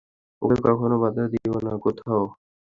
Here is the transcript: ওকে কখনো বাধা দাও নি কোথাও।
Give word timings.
ওকে 0.41 0.57
কখনো 0.65 0.95
বাধা 1.01 1.23
দাও 1.25 1.57
নি 1.65 1.71
কোথাও। 1.83 2.23